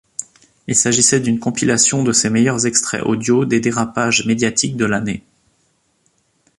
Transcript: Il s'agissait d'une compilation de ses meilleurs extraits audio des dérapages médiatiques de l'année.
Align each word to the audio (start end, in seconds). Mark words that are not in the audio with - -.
Il 0.65 0.73
s'agissait 0.75 1.19
d'une 1.19 1.39
compilation 1.39 2.03
de 2.03 2.11
ses 2.11 2.31
meilleurs 2.31 2.65
extraits 2.65 3.03
audio 3.03 3.45
des 3.45 3.59
dérapages 3.59 4.25
médiatiques 4.25 4.75
de 4.75 4.85
l'année. 4.85 5.23